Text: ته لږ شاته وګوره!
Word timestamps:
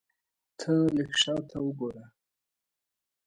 ته 0.59 0.71
لږ 0.95 1.11
شاته 1.21 1.57
وګوره! 1.63 2.05